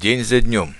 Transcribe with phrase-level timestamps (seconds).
[0.00, 0.76] День за днем.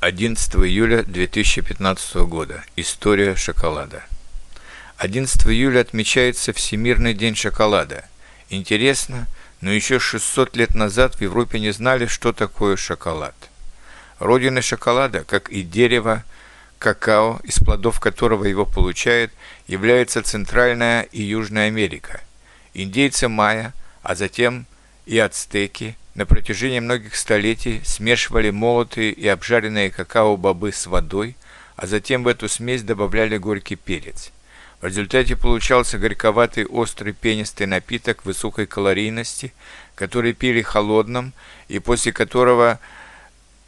[0.00, 2.64] 11 июля 2015 года.
[2.74, 4.02] История шоколада.
[4.96, 8.06] 11 июля отмечается Всемирный день шоколада.
[8.48, 9.26] Интересно,
[9.60, 13.34] но еще 600 лет назад в Европе не знали, что такое шоколад.
[14.20, 16.24] Родиной шоколада, как и дерево,
[16.78, 19.32] какао, из плодов которого его получают,
[19.66, 22.22] является Центральная и Южная Америка.
[22.72, 24.64] Индейцы майя, а затем
[25.04, 31.36] и ацтеки– на протяжении многих столетий смешивали молотые и обжаренные какао-бобы с водой,
[31.76, 34.32] а затем в эту смесь добавляли горький перец.
[34.80, 39.52] В результате получался горьковатый острый пенистый напиток высокой калорийности,
[39.94, 41.34] который пили холодным
[41.68, 42.80] и после которого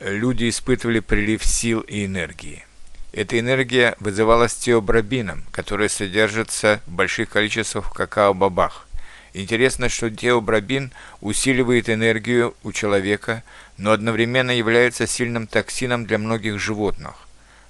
[0.01, 2.65] люди испытывали прилив сил и энергии.
[3.12, 8.88] Эта энергия вызывалась теобробином, который содержится в больших количествах в какао-бобах.
[9.34, 13.42] Интересно, что теобробин усиливает энергию у человека,
[13.77, 17.28] но одновременно является сильным токсином для многих животных.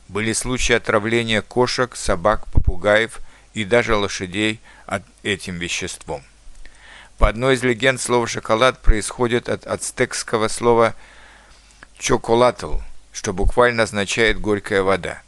[0.08, 3.18] Были случаи отравления кошек, собак, попугаев
[3.54, 6.22] и даже лошадей от этим веществом.
[7.18, 10.94] По одной из легенд слово «шоколад» происходит от ацтекского слова
[11.98, 12.76] «чоколатл»,
[13.12, 15.20] что буквально означает «горькая вода».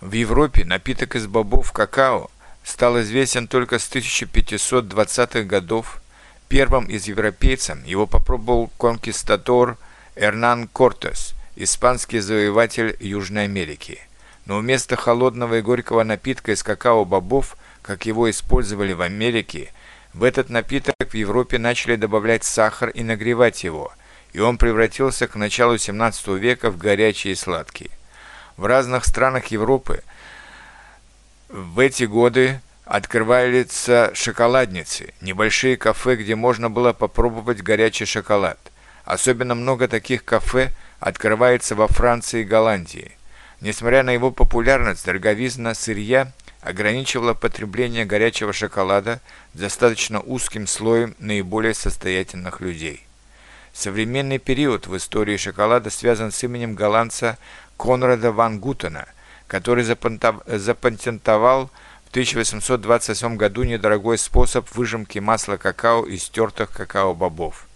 [0.00, 2.30] В Европе напиток из бобов какао–
[2.64, 6.00] стал известен только с 1520-х годов.
[6.48, 9.76] Первым из европейцев его попробовал конкистадор
[10.16, 14.00] Эрнан Кортес, испанский завоеватель Южной Америки.
[14.46, 19.72] Но вместо холодного и горького напитка из какао-бобов, как его использовали в Америке,
[20.12, 23.92] в этот напиток в Европе начали добавлять сахар и нагревать его,
[24.32, 27.90] и он превратился к началу 17 века в горячий и сладкий.
[28.56, 30.02] В разных странах Европы
[31.50, 38.58] в эти годы открываются шоколадницы, небольшие кафе, где можно было попробовать горячий шоколад.
[39.04, 43.12] Особенно много таких кафе открывается во Франции и Голландии.
[43.60, 49.20] Несмотря на его популярность, дороговизна сырья ограничивала потребление горячего шоколада
[49.54, 53.04] достаточно узким слоем наиболее состоятельных людей.
[53.72, 57.38] Современный период в истории шоколада связан с именем голландца
[57.76, 59.06] Конрада ван Гутена–
[59.50, 61.70] который запатентовал
[62.06, 67.66] в 1828 году недорогой способ выжимки масла какао из тертых какао-бобов.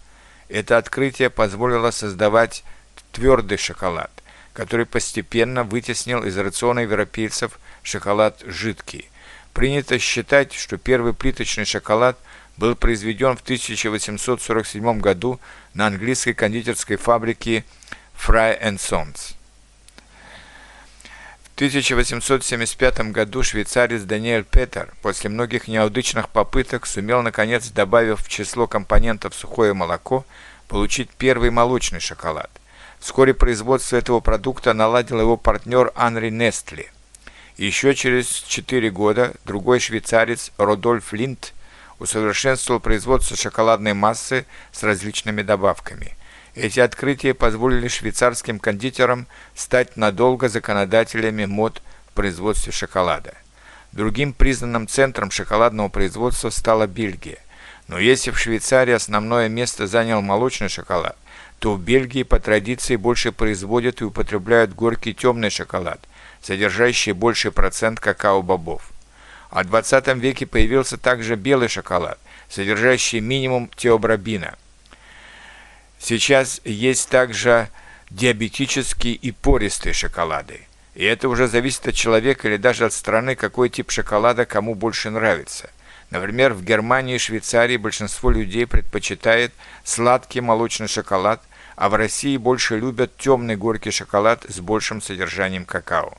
[0.49, 2.63] Это открытие позволило создавать
[3.11, 4.13] твердый шоколад,
[4.53, 9.11] который постепенно вытеснил из рациона европейцев шоколад жидкий.
[9.53, 12.17] Принято считать, что первый плиточный шоколад
[12.57, 15.41] был произведен в 1847 году
[15.75, 17.65] на английской кондитерской фабрике
[18.17, 19.35] Fry Sons.
[21.55, 28.67] В 1875 году швейцарец Даниэль Петер после многих неудачных попыток сумел, наконец, добавив в число
[28.67, 30.27] компонентов сухое молоко,
[30.67, 32.51] получить первый молочный шоколад.
[32.99, 36.91] Вскоре производство этого продукта наладил его партнер Анри Нестли.
[37.57, 41.55] Еще через 4 года другой швейцарец Родольф Линд
[42.01, 46.17] усовершенствовал производство шоколадной массы с различными добавками–
[46.55, 53.35] эти открытия позволили швейцарским кондитерам стать надолго законодателями мод в производстве шоколада.
[53.93, 57.39] Другим признанным центром шоколадного производства стала Бельгия.
[57.89, 61.17] Но если в Швейцарии основное место занял молочный шоколад,
[61.59, 66.01] то в Бельгии по традиции больше производят и употребляют горький темный шоколад,
[66.41, 68.91] содержащий больший процент какао-бобов.
[69.51, 74.55] А в 20 веке появился также белый шоколад, содержащий минимум теобробина–
[76.07, 77.71] Сейчас есть также
[78.11, 80.61] диабетические и пористые шоколады.
[80.95, 85.09] И это уже зависит от человека или даже от страны, какой тип шоколада кому больше
[85.09, 85.71] нравится.
[86.11, 91.43] Например, в Германии и Швейцарии большинство людей предпочитает сладкий молочный шоколад,
[91.75, 96.19] а в России больше любят темный горький шоколад с большим содержанием какао.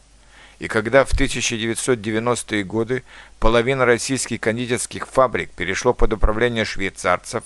[0.59, 3.03] И когда в 1990-е годы
[3.39, 7.43] половина российских кондитерских фабрик перешло под управление швейцарцев,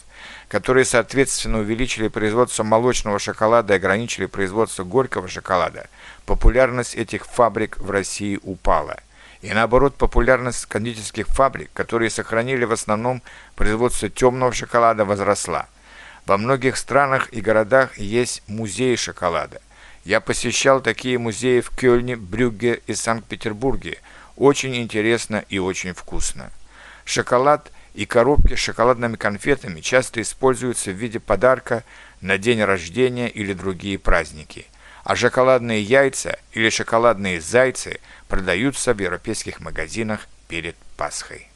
[0.47, 5.89] которые, соответственно, увеличили производство молочного шоколада и ограничили производство горького шоколада,
[6.25, 8.99] популярность этих фабрик в России упала.
[9.41, 13.23] И наоборот, популярность кондитерских фабрик, которые сохранили в основном
[13.55, 15.67] производство темного шоколада, возросла.
[16.25, 19.61] Во многих странах и городах есть музеи шоколада.
[20.05, 23.99] Я посещал такие музеи в Кёльне, Брюгге и Санкт-Петербурге.
[24.35, 26.51] Очень интересно и очень вкусно.
[27.05, 31.83] Шоколад и коробки с шоколадными конфетами часто используются в виде подарка
[32.21, 34.65] на день рождения или другие праздники.
[35.03, 41.48] А шоколадные яйца или шоколадные зайцы продаются в европейских магазинах перед Пасхой.